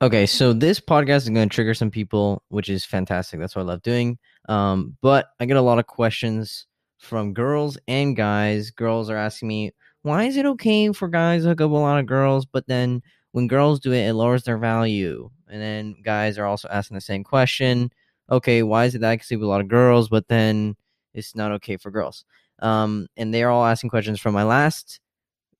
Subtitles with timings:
[0.00, 3.40] Okay, so this podcast is going to trigger some people, which is fantastic.
[3.40, 4.16] That's what I love doing.
[4.48, 6.66] Um, but I get a lot of questions
[6.98, 8.70] from girls and guys.
[8.70, 9.72] Girls are asking me,
[10.02, 13.02] why is it okay for guys to hook up a lot of girls, but then
[13.32, 15.30] when girls do it, it lowers their value?
[15.48, 17.90] And then guys are also asking the same question.
[18.30, 20.76] Okay, why is it that I can sleep with a lot of girls, but then
[21.12, 22.24] it's not okay for girls?
[22.60, 25.00] Um, and they're all asking questions from my last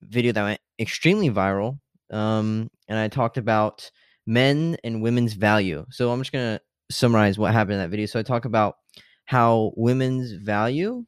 [0.03, 1.81] video that went extremely viral.
[2.11, 3.91] Um, and I talked about
[4.29, 5.87] men and women's value.
[5.91, 8.05] So I'm just gonna summarize what happened in that video.
[8.05, 8.77] So I talk about
[9.25, 11.07] how women's value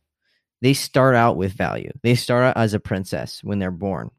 [0.62, 1.90] they start out with value.
[2.02, 4.10] They start out as a princess when they're born,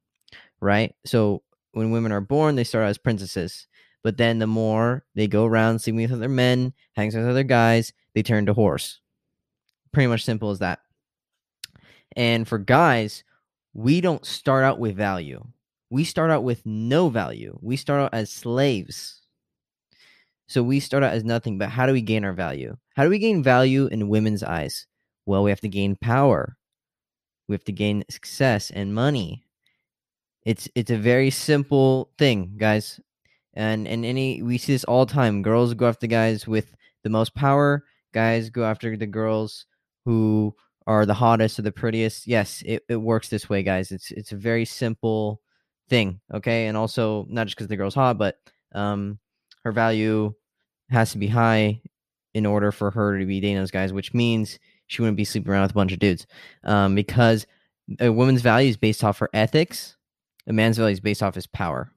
[0.59, 0.95] right?
[1.05, 3.67] So when women are born, they start out as princesses.
[4.03, 7.93] But then the more they go around sleeping with other men, hanging with other guys,
[8.15, 8.99] they turn to horse.
[9.91, 10.79] Pretty much simple as that.
[12.15, 13.23] And for guys,
[13.73, 15.43] we don't start out with value.
[15.91, 17.59] We start out with no value.
[17.61, 19.21] We start out as slaves.
[20.47, 22.77] So we start out as nothing, but how do we gain our value?
[22.95, 24.87] How do we gain value in women's eyes?
[25.25, 26.55] Well, we have to gain power.
[27.49, 29.43] We have to gain success and money.
[30.45, 33.01] It's it's a very simple thing, guys.
[33.53, 35.41] And and any we see this all the time.
[35.41, 37.83] Girls go after guys with the most power.
[38.13, 39.65] Guys go after the girls
[40.05, 40.55] who
[40.87, 42.27] are the hottest or the prettiest.
[42.27, 43.91] Yes, it, it works this way, guys.
[43.91, 45.40] It's it's a very simple
[45.91, 46.19] thing.
[46.33, 46.65] Okay.
[46.65, 48.39] And also not just because the girl's hot, but
[48.73, 49.19] um
[49.63, 50.33] her value
[50.89, 51.81] has to be high
[52.33, 55.51] in order for her to be dating those guys, which means she wouldn't be sleeping
[55.51, 56.25] around with a bunch of dudes.
[56.63, 57.45] Um, because
[57.99, 59.97] a woman's value is based off her ethics,
[60.47, 61.91] a man's value is based off his power.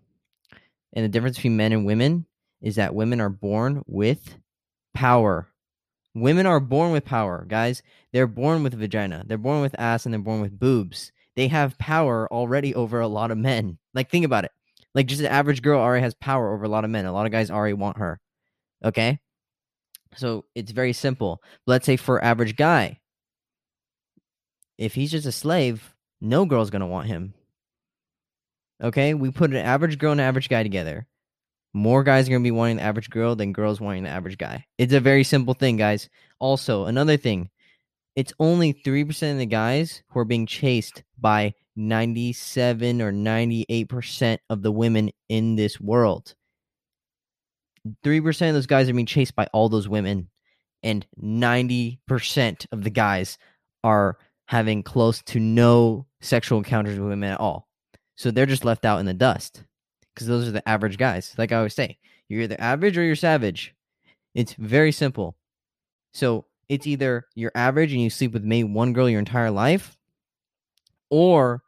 [0.92, 2.26] And the difference between men and women
[2.60, 4.36] is that women are born with
[4.92, 5.48] power.
[6.14, 7.82] Women are born with power, guys.
[8.12, 9.24] They're born with vagina.
[9.26, 11.12] They're born with ass and they're born with boobs.
[11.36, 13.78] They have power already over a lot of men.
[13.92, 14.52] Like, think about it.
[14.94, 17.06] Like, just an average girl already has power over a lot of men.
[17.06, 18.20] A lot of guys already want her.
[18.84, 19.18] Okay?
[20.16, 21.42] So it's very simple.
[21.66, 23.00] Let's say for average guy,
[24.78, 27.34] if he's just a slave, no girl's gonna want him.
[28.82, 31.06] Okay, we put an average girl and an average guy together.
[31.72, 34.66] More guys are gonna be wanting the average girl than girls wanting the average guy.
[34.78, 36.08] It's a very simple thing, guys.
[36.38, 37.50] Also, another thing,
[38.16, 43.88] it's only three percent of the guys who are being chased by ninety-seven or ninety-eight
[43.88, 46.34] percent of the women in this world.
[48.02, 50.30] 3% of those guys are being chased by all those women
[50.82, 53.36] and 90% of the guys
[53.82, 57.68] are having close to no sexual encounters with women at all.
[58.16, 59.64] So they're just left out in the dust
[60.14, 61.98] because those are the average guys like i always say
[62.28, 63.74] you're either average or you're savage.
[64.34, 65.36] It's very simple.
[66.12, 69.96] So it's either you're average and you sleep with maybe one girl your entire life
[71.10, 71.62] or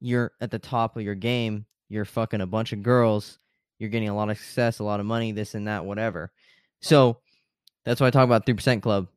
[0.00, 3.38] you're at the top of your game you're fucking a bunch of girls
[3.80, 6.30] you're getting a lot of success, a lot of money, this and that, whatever.
[6.80, 7.18] So
[7.84, 9.08] that's why I talk about 3% Club.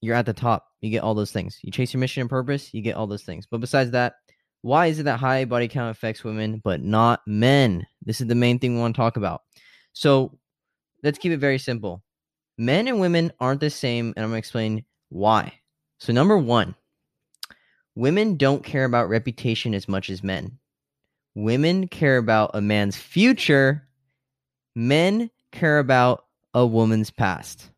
[0.00, 0.68] You're at the top.
[0.80, 1.58] You get all those things.
[1.62, 3.46] You chase your mission and purpose, you get all those things.
[3.50, 4.14] But besides that,
[4.62, 7.84] why is it that high body count affects women but not men?
[8.04, 9.42] This is the main thing we want to talk about.
[9.92, 10.38] So
[11.02, 12.02] let's keep it very simple.
[12.62, 15.54] Men and women aren't the same, and I'm going to explain why.
[15.98, 16.74] So, number one,
[17.94, 20.58] women don't care about reputation as much as men.
[21.34, 23.86] Women care about a man's future
[24.74, 26.24] Men care about
[26.54, 27.70] a woman's past.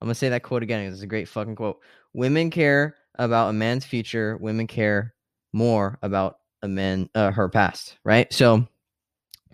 [0.00, 0.80] I'm gonna say that quote again.
[0.80, 1.80] It's a great fucking quote.
[2.14, 4.36] Women care about a man's future.
[4.38, 5.14] Women care
[5.52, 7.98] more about a man uh, her past.
[8.04, 8.32] Right.
[8.32, 8.66] So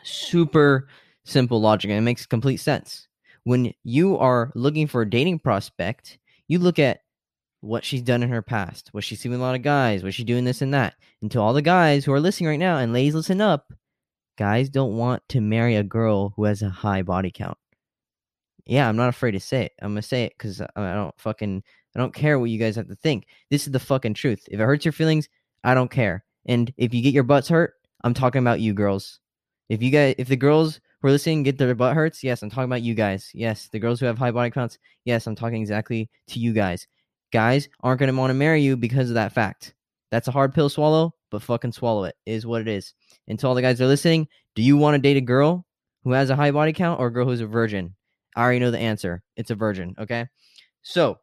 [0.02, 0.88] super
[1.24, 3.08] simple logic, and it makes complete sense.
[3.46, 6.18] When you are looking for a dating prospect,
[6.48, 7.02] you look at
[7.60, 8.90] what she's done in her past.
[8.92, 10.02] Was she seeing a lot of guys?
[10.02, 10.94] Was she doing this and that?
[11.22, 13.72] And to all the guys who are listening right now, and ladies, listen up
[14.36, 17.56] guys don't want to marry a girl who has a high body count.
[18.66, 19.72] Yeah, I'm not afraid to say it.
[19.80, 21.62] I'm gonna say it because I don't fucking
[21.94, 23.26] I don't care what you guys have to think.
[23.48, 24.42] This is the fucking truth.
[24.48, 25.28] If it hurts your feelings,
[25.64, 26.24] I don't care.
[26.46, 29.20] And if you get your butts hurt, I'm talking about you girls.
[29.68, 32.50] If you guys, if the girls who are listening get their butt hurts, yes, I'm
[32.50, 33.30] talking about you guys.
[33.34, 36.86] Yes, the girls who have high body counts, yes, I'm talking exactly to you guys.
[37.32, 39.74] Guys aren't gonna want to marry you because of that fact.
[40.10, 42.16] That's a hard pill to swallow, but fucking swallow it.
[42.24, 42.32] it.
[42.32, 42.94] Is what it is.
[43.28, 45.66] And to all the guys that are listening, do you want to date a girl
[46.04, 47.94] who has a high body count or a girl who's a virgin?
[48.36, 49.22] I already know the answer.
[49.36, 49.94] It's a virgin.
[49.98, 50.26] Okay.
[50.82, 51.18] So,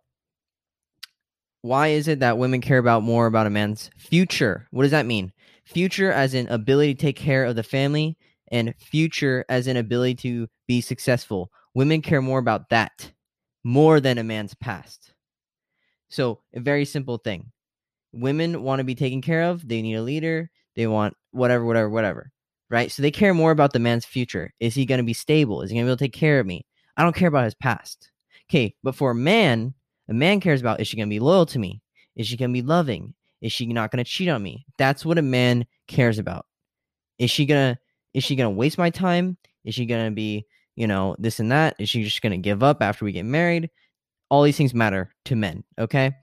[1.61, 4.67] why is it that women care about more about a man's future?
[4.71, 5.31] What does that mean?
[5.63, 8.17] Future as in ability to take care of the family,
[8.53, 11.51] and future as an ability to be successful.
[11.73, 13.11] Women care more about that
[13.65, 15.13] more than a man's past.
[16.09, 17.51] So, a very simple thing
[18.13, 19.67] women want to be taken care of.
[19.67, 20.49] They need a leader.
[20.75, 22.31] They want whatever, whatever, whatever.
[22.69, 22.91] right?
[22.91, 24.51] So they care more about the man's future.
[24.59, 25.61] Is he going to be stable?
[25.61, 26.65] Is he going to be able to take care of me?
[26.97, 28.11] I don't care about his past.
[28.49, 29.73] Okay, but for a man,
[30.09, 31.81] a man cares about is she going to be loyal to me?
[32.15, 33.13] Is she going to be loving?
[33.41, 34.65] Is she not going to cheat on me?
[34.77, 36.45] That's what a man cares about.
[37.19, 37.79] Is she going to
[38.13, 39.37] is she going to waste my time?
[39.63, 40.45] Is she going to be,
[40.75, 41.75] you know, this and that?
[41.79, 43.69] Is she just going to give up after we get married?
[44.29, 46.13] All these things matter to men, okay?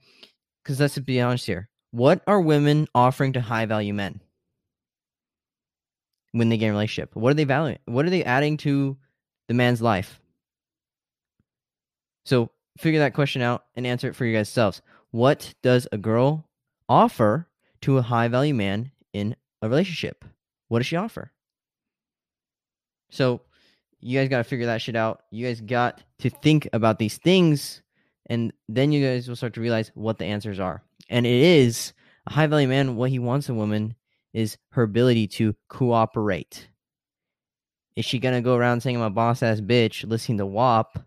[0.65, 1.69] Cuz let's be honest here.
[1.91, 4.21] What are women offering to high value men?
[6.33, 7.79] When they get in a relationship, what are they valuing?
[7.85, 8.97] What are they adding to
[9.47, 10.19] the man's life?
[12.25, 14.81] So figure that question out and answer it for you guys selves.
[15.11, 16.47] What does a girl
[16.87, 17.47] offer
[17.81, 20.23] to a high value man in a relationship?
[20.69, 21.31] What does she offer?
[23.11, 23.41] So
[23.99, 25.21] you guys got to figure that shit out.
[25.29, 27.81] You guys got to think about these things,
[28.27, 30.83] and then you guys will start to realize what the answers are.
[31.09, 31.93] And it is
[32.25, 33.95] a high value man, what he wants a woman
[34.33, 36.67] is her ability to cooperate.
[37.95, 40.97] Is she gonna go around saying I'm a boss ass bitch, listening to WAP,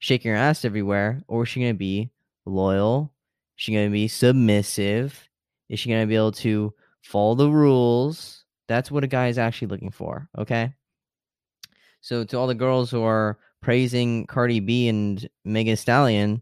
[0.00, 2.10] shaking her ass everywhere, or is she gonna be
[2.44, 3.12] loyal?
[3.56, 5.28] Is she gonna be submissive?
[5.68, 8.44] Is she gonna be able to follow the rules?
[8.66, 10.28] That's what a guy is actually looking for.
[10.36, 10.74] Okay.
[12.06, 16.40] So to all the girls who are praising Cardi B and Megan Stallion,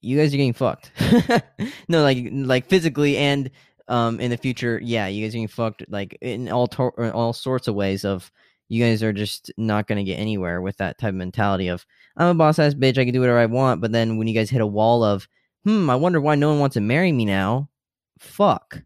[0.00, 0.90] you guys are getting fucked.
[1.88, 3.50] no, like like physically and
[3.88, 7.34] um in the future, yeah, you guys are getting fucked like in all to- all
[7.34, 8.32] sorts of ways of
[8.70, 11.84] you guys are just not going to get anywhere with that type of mentality of
[12.16, 14.34] I'm a boss ass bitch, I can do whatever I want, but then when you
[14.34, 15.28] guys hit a wall of,
[15.64, 17.68] "Hmm, I wonder why no one wants to marry me now."
[18.18, 18.80] Fuck.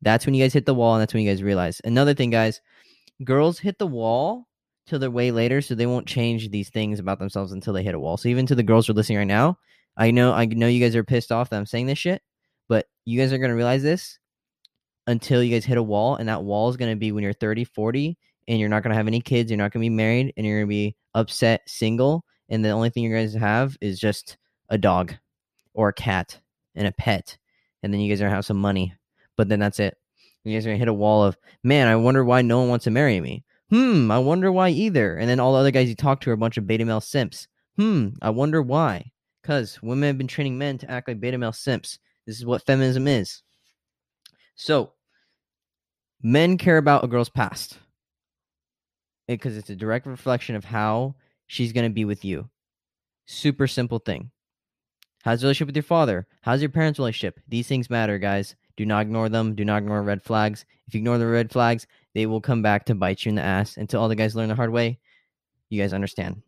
[0.00, 1.80] That's when you guys hit the wall and that's when you guys realize.
[1.84, 2.60] Another thing, guys,
[3.22, 4.48] girls hit the wall
[4.86, 7.94] till they're way later, so they won't change these things about themselves until they hit
[7.94, 8.16] a wall.
[8.16, 9.58] So even to the girls who are listening right now,
[9.96, 12.22] I know I know you guys are pissed off that I'm saying this shit,
[12.68, 14.18] but you guys are to realize this
[15.06, 17.64] until you guys hit a wall and that wall is to be when you're 30,
[17.64, 18.16] 40
[18.48, 20.66] and you're not to have any kids, you're not to be married and you're to
[20.66, 24.36] be upset single and the only thing you guys have is just
[24.68, 25.14] a dog
[25.74, 26.40] or a cat
[26.74, 27.36] and a pet
[27.82, 28.94] and then you guys are to have some money.
[29.36, 29.96] But then that's it.
[30.44, 32.84] You guys are to hit a wall of, "Man, I wonder why no one wants
[32.84, 35.16] to marry me." Hmm, I wonder why either.
[35.16, 37.00] And then all the other guys you talk to are a bunch of beta male
[37.00, 37.48] simps.
[37.76, 39.10] Hmm, I wonder why.
[39.42, 41.98] Because women have been training men to act like beta male simps.
[42.26, 43.42] This is what feminism is.
[44.54, 44.92] So,
[46.22, 47.78] men care about a girl's past
[49.26, 51.16] because it's a direct reflection of how
[51.46, 52.48] she's going to be with you.
[53.26, 54.30] Super simple thing.
[55.22, 56.26] How's your relationship with your father?
[56.42, 57.40] How's your parents' relationship?
[57.48, 58.54] These things matter, guys.
[58.76, 59.54] Do not ignore them.
[59.54, 60.64] Do not ignore red flags.
[60.86, 63.42] If you ignore the red flags, they will come back to bite you in the
[63.42, 64.98] ass until all the guys learn the hard way.
[65.70, 66.42] You guys understand.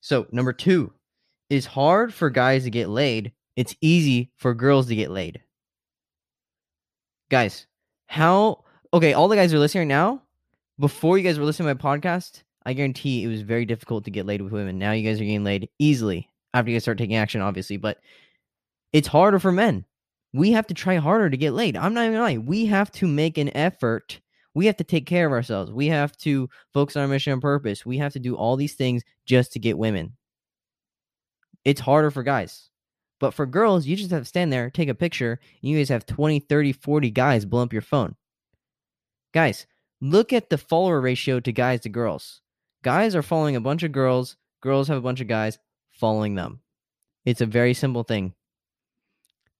[0.00, 0.92] So, number two,
[1.48, 3.32] it's hard for guys to get laid.
[3.56, 5.42] It's easy for girls to get laid.
[7.30, 7.66] Guys,
[8.06, 10.22] how okay, all the guys are listening right now.
[10.78, 14.10] Before you guys were listening to my podcast, I guarantee it was very difficult to
[14.10, 14.78] get laid with women.
[14.78, 17.98] Now you guys are getting laid easily after you guys start taking action, obviously, but
[18.92, 19.84] it's harder for men.
[20.32, 21.76] We have to try harder to get laid.
[21.76, 22.46] I'm not even lying.
[22.46, 24.20] We have to make an effort.
[24.54, 25.72] We have to take care of ourselves.
[25.72, 27.84] We have to focus on our mission and purpose.
[27.84, 30.16] We have to do all these things just to get women.
[31.64, 32.70] It's harder for guys.
[33.18, 35.90] But for girls, you just have to stand there, take a picture, and you guys
[35.90, 38.16] have 20, 30, 40 guys blow up your phone.
[39.34, 39.66] Guys,
[40.00, 42.40] look at the follower ratio to guys to girls.
[42.82, 45.58] Guys are following a bunch of girls, girls have a bunch of guys
[45.90, 46.60] following them.
[47.26, 48.32] It's a very simple thing.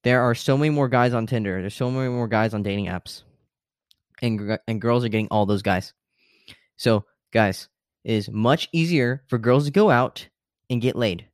[0.03, 1.61] There are so many more guys on Tinder.
[1.61, 3.23] There's so many more guys on dating apps.
[4.23, 5.93] And, and girls are getting all those guys.
[6.77, 7.69] So, guys,
[8.05, 10.29] it is much easier for girls to go out
[10.69, 11.27] and get laid.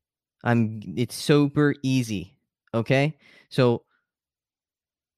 [0.43, 2.37] I'm it's super easy.
[2.75, 3.17] Okay?
[3.49, 3.83] So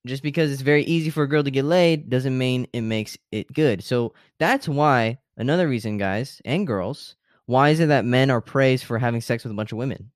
[0.06, 3.18] just because it's very easy for a girl to get laid doesn't mean it makes
[3.30, 3.82] it good.
[3.82, 8.84] So that's why another reason, guys and girls, why is it that men are praised
[8.84, 10.10] for having sex with a bunch of women?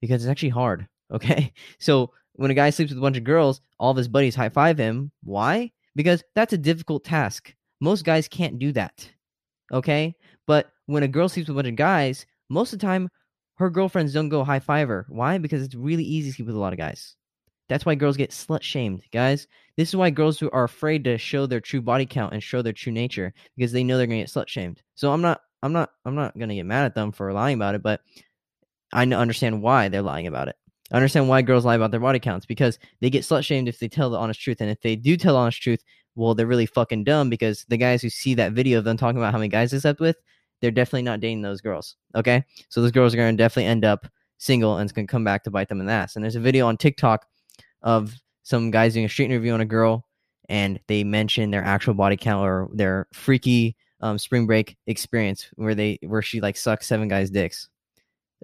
[0.00, 0.86] Because it's actually hard.
[1.10, 1.54] Okay?
[1.78, 4.48] So when a guy sleeps with a bunch of girls, all of his buddies high
[4.48, 5.10] five him.
[5.24, 5.72] Why?
[5.96, 7.52] Because that's a difficult task.
[7.80, 9.10] Most guys can't do that.
[9.72, 10.14] Okay?
[10.46, 13.08] But when a girl sleeps with a bunch of guys, most of the time
[13.56, 15.04] her girlfriends don't go high five her.
[15.08, 15.38] Why?
[15.38, 17.16] Because it's really easy to sleep with a lot of guys.
[17.68, 19.48] That's why girls get slut shamed, guys.
[19.76, 22.62] This is why girls who are afraid to show their true body count and show
[22.62, 24.80] their true nature because they know they're gonna get slut shamed.
[24.94, 27.74] So I'm not, I'm not, I'm not gonna get mad at them for lying about
[27.74, 28.00] it, but
[28.92, 30.56] I understand why they're lying about it.
[30.90, 33.78] I understand why girls lie about their body counts because they get slut shamed if
[33.78, 35.82] they tell the honest truth, and if they do tell the honest truth,
[36.14, 39.18] well, they're really fucking dumb because the guys who see that video of them talking
[39.18, 40.16] about how many guys they slept with,
[40.60, 41.96] they're definitely not dating those girls.
[42.14, 44.06] Okay, so those girls are going to definitely end up
[44.38, 46.16] single and it's going to come back to bite them in the ass.
[46.16, 47.26] And there's a video on TikTok
[47.82, 50.06] of some guys doing a street interview on a girl,
[50.48, 55.74] and they mention their actual body count or their freaky um, spring break experience where
[55.74, 57.68] they where she like sucks seven guys' dicks.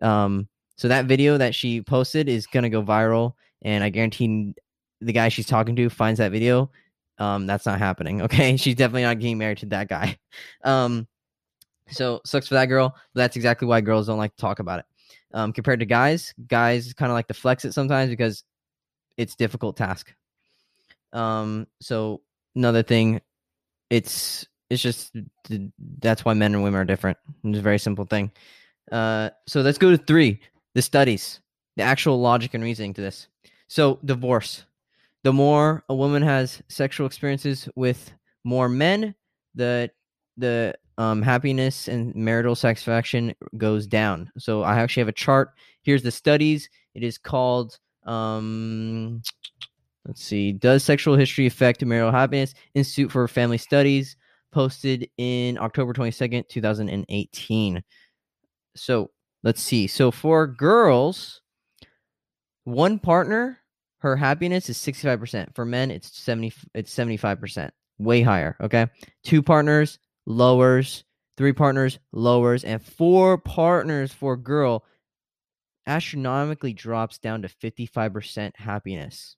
[0.03, 4.55] Um, so that video that she posted is gonna go viral, and I guarantee
[5.01, 6.71] the guy she's talking to finds that video.
[7.19, 8.23] Um, that's not happening.
[8.25, 10.19] Okay, she's definitely not getting married to that guy.
[10.65, 11.07] Um,
[11.91, 12.97] so sucks for that girl.
[13.15, 14.87] that's exactly why girls don't like to talk about it.
[15.33, 18.45] Um, compared to guys, guys kind of like to flex it sometimes because
[19.17, 20.15] it's difficult task.
[21.13, 22.23] Um, so
[22.57, 23.21] another thing,
[23.91, 25.15] it's it's just
[26.01, 27.19] that's why men and women are different.
[27.45, 28.33] It's a very simple thing.
[28.91, 30.41] Uh, so let's go to three:
[30.75, 31.41] the studies,
[31.77, 33.29] the actual logic and reasoning to this.
[33.69, 34.65] So divorce.
[35.23, 38.13] The more a woman has sexual experiences with
[38.45, 39.15] more men,
[39.55, 39.91] the
[40.37, 44.31] the um, happiness and marital satisfaction goes down.
[44.39, 45.53] So I actually have a chart.
[45.83, 46.69] Here's the studies.
[46.95, 49.23] It is called um,
[50.07, 50.53] let's see.
[50.53, 52.55] Does sexual history affect marital happiness?
[52.75, 54.17] Institute for Family Studies,
[54.53, 57.83] posted in October 22nd, 2018.
[58.77, 59.11] So
[59.45, 59.87] let's see.
[59.87, 61.43] So for girls,
[62.65, 63.61] one partner,
[63.99, 65.55] her happiness is 65%.
[65.55, 67.71] For men, it's 70 it's 75%.
[67.99, 68.57] Way higher.
[68.61, 68.89] Okay.
[69.23, 71.05] Two partners, lowers,
[71.37, 74.85] three partners, lowers, and four partners for girl
[75.87, 79.37] astronomically drops down to 55% happiness.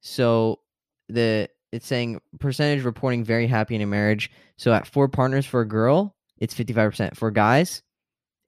[0.00, 0.60] So
[1.08, 4.30] the it's saying percentage reporting very happy in a marriage.
[4.58, 7.16] So at four partners for a girl, it's 55%.
[7.16, 7.82] For guys,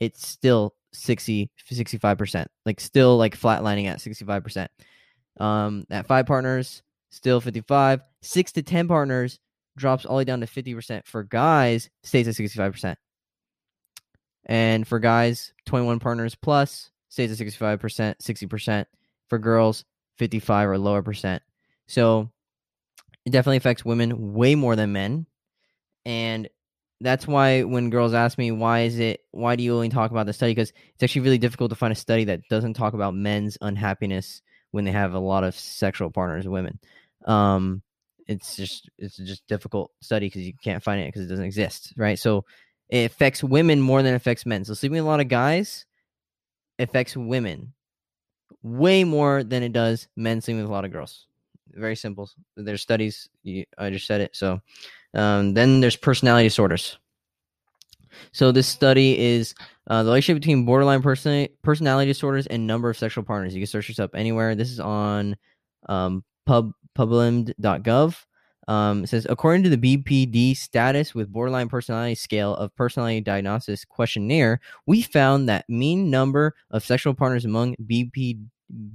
[0.01, 2.47] it's still 60 65%.
[2.65, 4.69] Like still like flatlining at 65%.
[5.39, 8.01] Um at five partners, still 55.
[8.23, 9.39] 6 to 10 partners
[9.77, 11.07] drops all the way down to 50%.
[11.07, 12.97] For guys, stays at 65%.
[14.47, 18.87] And for guys, 21 partners plus stays at 65%, 60%.
[19.29, 19.85] For girls,
[20.19, 21.43] 55 or lower percent.
[21.89, 22.31] So
[23.25, 25.27] it definitely affects women way more than men.
[26.05, 26.49] And
[27.01, 30.27] that's why when girls ask me why is it why do you only talk about
[30.27, 33.15] the study because it's actually really difficult to find a study that doesn't talk about
[33.15, 36.79] men's unhappiness when they have a lot of sexual partners women
[37.27, 37.83] um
[38.27, 41.93] it's just it's just difficult study because you can't find it because it doesn't exist
[41.97, 42.45] right so
[42.89, 45.85] it affects women more than it affects men so sleeping with a lot of guys
[46.79, 47.73] affects women
[48.63, 51.27] way more than it does men sleeping with a lot of girls
[51.77, 52.31] very simple.
[52.57, 53.29] There's studies.
[53.79, 54.35] I just said it.
[54.35, 54.61] So
[55.17, 56.99] um, then there's personality disorders.
[58.33, 59.55] So this study is
[59.89, 63.55] uh, the relationship between borderline person- personality disorders and number of sexual partners.
[63.55, 64.55] You can search this up anywhere.
[64.55, 65.37] This is on
[65.89, 68.25] um, pub publimed.gov.
[68.69, 73.85] Um, it says according to the BPD status with borderline personality scale of personality diagnosis
[73.85, 78.41] questionnaire, we found that mean number of sexual partners among BPD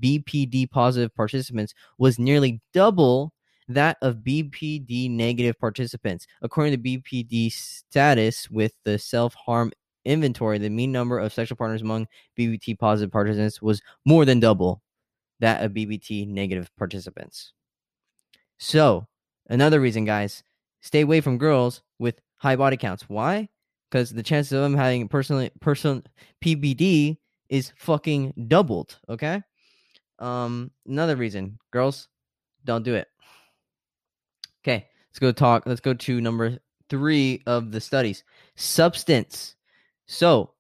[0.01, 3.31] BPD positive participants was nearly double
[3.71, 6.27] that of BPD negative participants.
[6.41, 9.71] According to BPD status with the self harm
[10.05, 14.81] inventory, the mean number of sexual partners among BBT positive participants was more than double
[15.39, 17.53] that of BBT negative participants.
[18.57, 19.07] So,
[19.49, 20.43] another reason, guys,
[20.81, 23.09] stay away from girls with high body counts.
[23.09, 23.49] Why?
[23.89, 26.03] Because the chances of them having personally person
[26.43, 27.17] PBD
[27.49, 28.99] is fucking doubled.
[29.09, 29.41] Okay.
[30.19, 32.07] Um, another reason, girls,
[32.63, 33.07] don't do it.
[34.63, 35.65] Okay, let's go talk.
[35.65, 38.24] Let's go to number three of the studies
[38.56, 39.56] substance.
[40.08, 40.51] So,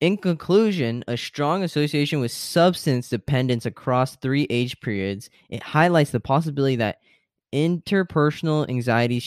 [0.00, 5.30] in conclusion, a strong association with substance dependence across three age periods.
[5.48, 6.98] It highlights the possibility that
[7.52, 9.20] interpersonal anxiety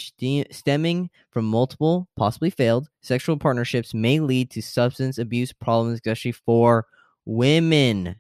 [0.52, 6.86] stemming from multiple, possibly failed, sexual partnerships may lead to substance abuse problems, especially for
[7.26, 8.16] women.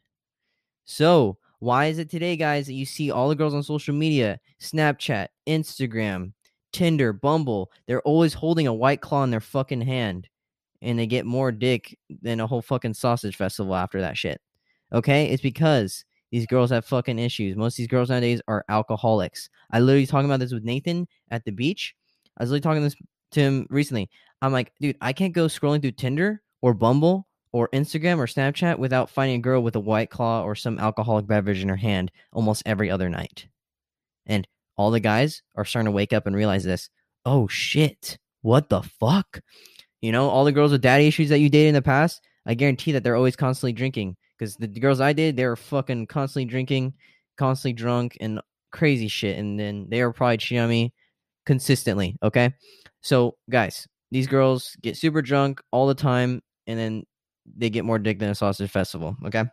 [0.85, 4.39] So, why is it today, guys, that you see all the girls on social media,
[4.61, 6.31] Snapchat, Instagram,
[6.71, 10.29] Tinder, Bumble, they're always holding a white claw in their fucking hand
[10.83, 14.39] and they get more dick than a whole fucking sausage festival after that shit.
[14.93, 15.25] Okay?
[15.31, 17.55] It's because these girls have fucking issues.
[17.55, 19.49] Most of these girls nowadays are alcoholics.
[19.71, 21.95] I literally talking about this with Nathan at the beach.
[22.37, 22.95] I was literally talking this
[23.31, 24.07] to him recently.
[24.43, 27.24] I'm like, dude, I can't go scrolling through Tinder or Bumble
[27.55, 31.25] or Instagram or Snapchat without finding a girl with a white claw or some alcoholic
[31.25, 33.47] beverage in her hand almost every other night.
[34.25, 34.45] And
[34.75, 36.89] all the guys are starting to wake up and realize this.
[37.23, 38.17] Oh shit.
[38.41, 39.39] What the fuck?
[40.01, 42.55] You know, all the girls with daddy issues that you dated in the past, I
[42.55, 44.17] guarantee that they're always constantly drinking.
[44.37, 46.95] Because the girls I did, they were fucking constantly drinking,
[47.37, 48.41] constantly drunk, and
[48.73, 49.37] crazy shit.
[49.37, 50.93] And then they were probably cheating me
[51.45, 52.17] consistently.
[52.21, 52.53] Okay.
[53.01, 56.41] So, guys, these girls get super drunk all the time.
[56.67, 57.05] And then
[57.57, 59.15] they get more dick than a sausage festival.
[59.25, 59.43] Okay.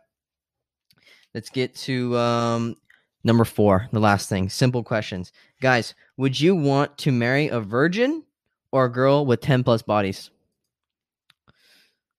[1.33, 2.75] Let's get to um
[3.23, 5.31] Number four, the last thing, simple questions.
[5.61, 8.23] Guys, would you want to marry a virgin
[8.71, 10.29] or a girl with 10 plus bodies?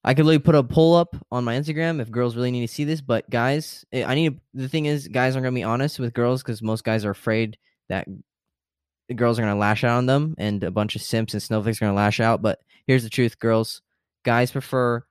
[0.02, 2.72] I could literally put a poll up on my Instagram if girls really need to
[2.72, 3.00] see this.
[3.02, 6.42] But guys, eh, I need the thing is, guys aren't gonna be honest with girls
[6.42, 8.06] because most guys are afraid that
[9.14, 11.86] girls are gonna lash out on them, and a bunch of simps and snowflakes are
[11.86, 12.42] gonna lash out.
[12.42, 13.82] But here's the truth, girls,
[14.24, 15.04] guys prefer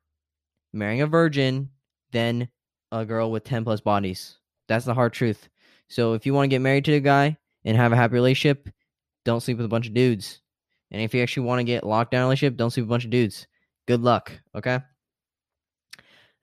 [0.73, 1.69] marrying a virgin
[2.11, 2.49] than
[2.91, 4.37] a girl with ten plus bodies.
[4.67, 5.49] That's the hard truth.
[5.89, 8.69] So if you want to get married to a guy and have a happy relationship,
[9.25, 10.41] don't sleep with a bunch of dudes.
[10.91, 13.05] And if you actually want to get locked down relationship, don't sleep with a bunch
[13.05, 13.47] of dudes.
[13.87, 14.31] Good luck.
[14.55, 14.79] Okay.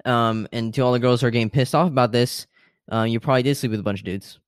[0.04, 2.46] Um, and to all the girls who are getting pissed off about this,
[2.92, 4.38] uh, you probably did sleep with a bunch of dudes.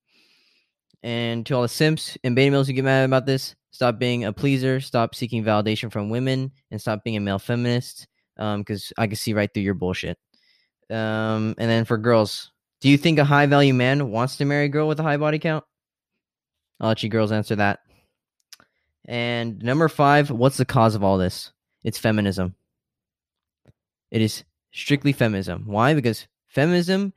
[1.03, 4.25] And to all the simps and beta males who get mad about this, stop being
[4.25, 8.07] a pleaser, stop seeking validation from women, and stop being a male feminist.
[8.43, 10.19] Um, because I can see right through your bullshit.
[10.91, 14.65] Um, and then for girls, do you think a high value man wants to marry
[14.65, 15.65] a girl with a high body count?
[16.81, 17.79] I'll let you girls answer that.
[19.05, 21.53] And number five, what's the cause of all this?
[21.85, 22.57] It's feminism.
[24.11, 25.63] It is strictly feminism.
[25.67, 25.95] Why?
[25.95, 27.13] Because feminism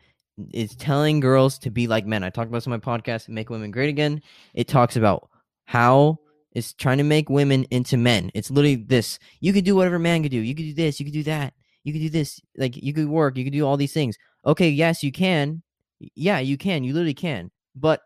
[0.54, 2.24] is telling girls to be like men.
[2.24, 4.22] I talked about this on my podcast, Make Women Great Again.
[4.54, 5.28] It talks about
[5.66, 6.20] how
[6.56, 8.32] it's trying to make women into men.
[8.34, 9.20] It's literally this.
[9.42, 10.40] You could do whatever man could do.
[10.40, 11.00] You could do this.
[11.00, 11.54] You could do that.
[11.84, 12.42] You could do this.
[12.58, 13.38] Like you could work.
[13.38, 14.18] You could do all these things.
[14.46, 15.62] Okay, yes, you can.
[16.00, 16.84] Yeah, you can.
[16.84, 17.52] You literally can.
[17.76, 18.02] But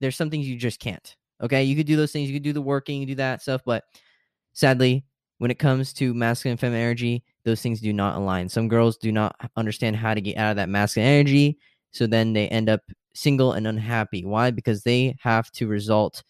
[0.00, 1.16] there's some things you just can't.
[1.42, 2.28] Okay, you could do those things.
[2.28, 3.00] You could do the working.
[3.00, 3.62] You do that stuff.
[3.64, 3.84] But
[4.52, 5.04] sadly,
[5.38, 8.48] when it comes to masculine and feminine energy, those things do not align.
[8.48, 11.58] Some girls do not understand how to get out of that masculine energy.
[11.90, 12.82] So then they end up
[13.14, 14.24] single and unhappy.
[14.24, 14.50] Why?
[14.50, 16.22] Because they have to result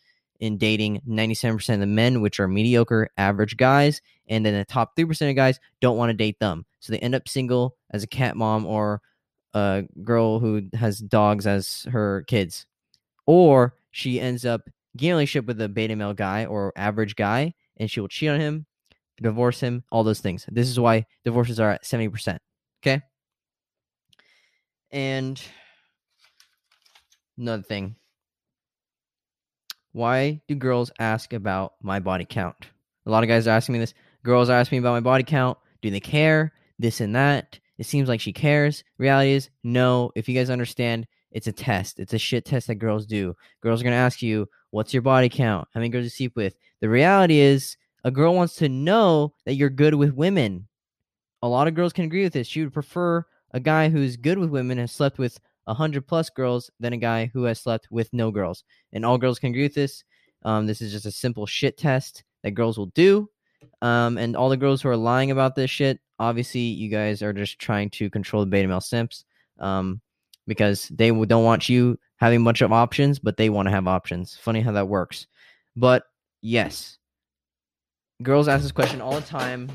[0.42, 4.02] in dating 97% of the men, which are mediocre, average guys.
[4.28, 6.66] And then the top 3% of guys don't want to date them.
[6.80, 9.00] So they end up single as a cat mom or
[9.54, 12.66] a girl who has dogs as her kids.
[13.24, 17.54] Or she ends up getting a relationship with a beta male guy or average guy
[17.76, 18.66] and she will cheat on him
[19.20, 20.46] divorce him, all those things.
[20.50, 22.38] This is why divorces are at 70%.
[22.82, 23.02] Okay?
[24.90, 25.40] And
[27.38, 27.94] another thing.
[29.92, 32.66] Why do girls ask about my body count?
[33.06, 33.94] A lot of guys are asking me this.
[34.24, 35.58] Girls are asking me about my body count.
[35.82, 36.52] Do they care?
[36.78, 37.58] This and that.
[37.78, 38.84] It seems like she cares.
[38.98, 40.10] Reality is, no.
[40.14, 41.98] If you guys understand, it's a test.
[41.98, 43.36] It's a shit test that girls do.
[43.62, 45.68] Girls are going to ask you, what's your body count?
[45.74, 46.54] How many girls you sleep with?
[46.80, 50.68] The reality is, a girl wants to know that you're good with women.
[51.42, 52.46] A lot of girls can agree with this.
[52.46, 56.30] She would prefer a guy who's good with women and slept with a hundred plus
[56.30, 58.64] girls than a guy who has slept with no girls.
[58.92, 60.04] And all girls can agree with this.
[60.44, 63.28] Um, this is just a simple shit test that girls will do.
[63.80, 67.32] Um, and all the girls who are lying about this shit, obviously, you guys are
[67.32, 69.24] just trying to control the beta male simps
[69.60, 70.00] um,
[70.46, 73.86] because they don't want you having a bunch of options, but they want to have
[73.86, 74.36] options.
[74.36, 75.26] Funny how that works.
[75.76, 76.04] But
[76.40, 76.98] yes,
[78.22, 79.68] Girls ask this question all the time.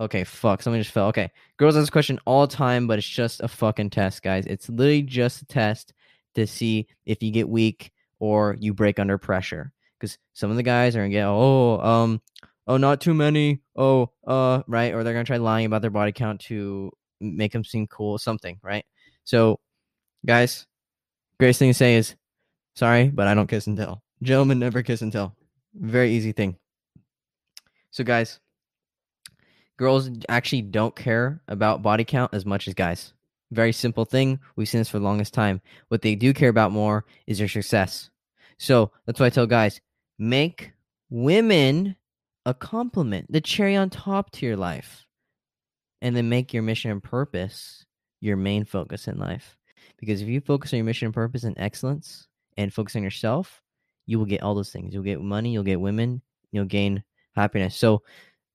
[0.00, 0.62] Okay, fuck.
[0.62, 1.08] Something just fell.
[1.08, 1.30] Okay.
[1.58, 4.46] Girls ask this question all the time, but it's just a fucking test, guys.
[4.46, 5.92] It's literally just a test
[6.34, 9.72] to see if you get weak or you break under pressure.
[9.98, 12.22] Because some of the guys are gonna get, oh, um,
[12.66, 13.60] oh, not too many.
[13.76, 14.94] Oh, uh, right.
[14.94, 18.18] Or they're gonna try lying about their body count to make them seem cool, or
[18.18, 18.86] something, right?
[19.24, 19.60] So,
[20.24, 20.66] guys,
[21.38, 22.16] greatest thing to say is
[22.74, 24.02] sorry, but I don't kiss and tell.
[24.22, 25.36] Gentlemen never kiss and tell.
[25.74, 26.56] Very easy thing.
[27.90, 28.40] So, guys,
[29.80, 33.14] girls actually don't care about body count as much as guys.
[33.50, 34.38] Very simple thing.
[34.54, 35.62] We've seen this for the longest time.
[35.88, 38.10] What they do care about more is your success.
[38.58, 39.80] So that's why I tell guys
[40.18, 40.72] make
[41.08, 41.96] women
[42.44, 45.06] a compliment, the cherry on top to your life,
[46.02, 47.86] and then make your mission and purpose
[48.20, 49.56] your main focus in life.
[49.98, 53.62] Because if you focus on your mission and purpose and excellence and focus on yourself,
[54.04, 54.92] you will get all those things.
[54.92, 56.20] You'll get money, you'll get women,
[56.52, 57.02] you'll gain
[57.34, 57.76] happiness.
[57.76, 58.02] So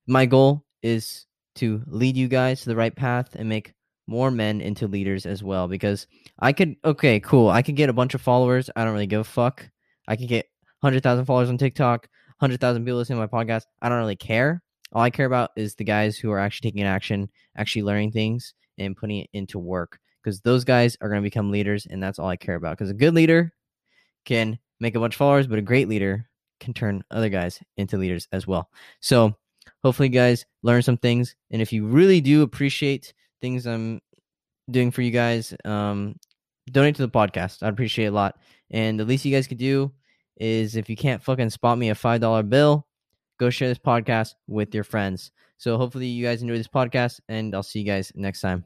[0.05, 3.74] my goal is to lead you guys to the right path and make
[4.06, 6.06] more men into leaders as well because
[6.38, 7.50] I could okay, cool.
[7.50, 8.69] I could get a bunch of followers.
[8.76, 9.67] I don't really give a fuck.
[10.08, 10.45] I could get
[10.82, 13.63] 100,000 followers on TikTok, 100,000 people listening to my podcast.
[13.82, 14.62] I don't really care.
[14.93, 18.54] All I care about is the guys who are actually taking action, actually learning things
[18.78, 22.19] and putting it into work because those guys are going to become leaders and that's
[22.19, 23.52] all I care about because a good leader
[24.26, 27.98] can make a bunch of followers, but a great leader can turn other guys into
[27.98, 28.69] leaders as well.
[29.00, 29.36] So
[29.84, 31.36] hopefully, guys learn some things.
[31.51, 34.01] And if you really do appreciate things I'm
[34.69, 36.15] doing for you guys, um,
[36.71, 37.63] donate to the podcast.
[37.63, 38.38] I'd appreciate a lot.
[38.71, 39.91] And the least you guys could do
[40.38, 42.88] is if you can't fucking spot me a five dollar bill,
[43.39, 45.32] go share this podcast with your friends.
[45.58, 48.65] So hopefully you guys enjoy this podcast, and I'll see you guys next time.